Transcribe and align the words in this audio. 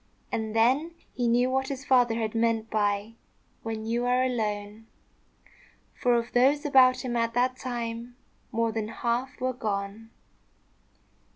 And 0.31 0.55
then 0.55 0.95
he 1.13 1.27
knew 1.27 1.51
what 1.51 1.67
his 1.67 1.85
father 1.85 2.15
had 2.15 2.33
meant 2.33 2.71
by 2.71 3.13
"when 3.61 3.85
you 3.85 4.03
are 4.07 4.23
alone;" 4.23 4.87
for 5.93 6.15
of 6.15 6.31
those 6.33 6.65
about 6.65 7.05
him 7.05 7.15
at 7.15 7.35
that 7.35 7.55
time, 7.55 8.15
more 8.51 8.71
than 8.71 8.87
half 8.87 9.39
were 9.39 9.53
gone. 9.53 10.09